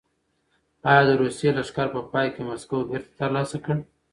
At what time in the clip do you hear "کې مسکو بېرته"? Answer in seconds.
2.33-3.11